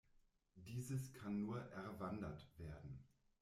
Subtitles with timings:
[0.55, 3.03] Dieses kann nur „erwandert“ werden.